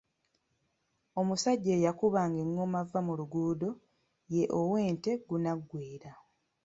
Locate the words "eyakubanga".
1.77-2.39